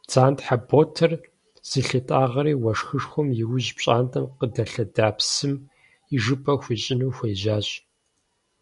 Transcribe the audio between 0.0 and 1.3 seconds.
Бдзантхьэ ботэр